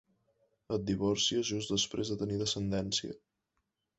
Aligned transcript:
Et 0.77 0.85
divorcies 0.87 1.51
just 1.51 1.75
després 1.75 2.11
de 2.13 2.19
tenir 2.23 2.41
descendència. 2.41 3.21